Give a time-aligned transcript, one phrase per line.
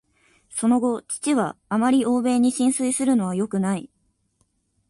[0.49, 3.87] その後、父は「あまり欧米に心酔するのはよくない」